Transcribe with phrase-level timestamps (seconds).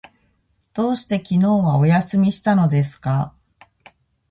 [0.73, 3.35] どうして昨日はお休みしたのですか？